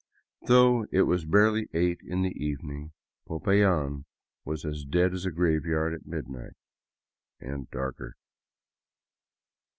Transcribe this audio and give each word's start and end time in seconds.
Though 0.47 0.87
it 0.91 1.03
was 1.03 1.25
barely 1.25 1.67
eight 1.75 1.99
in 2.03 2.23
the 2.23 2.31
evening, 2.43 2.91
Popayan 3.27 4.05
was 4.43 4.65
as 4.65 4.83
dead 4.83 5.13
as 5.13 5.27
a 5.27 5.31
graveyard 5.31 5.93
at 5.93 6.07
midnight— 6.07 6.53
and 7.39 7.69
darker. 7.69 8.15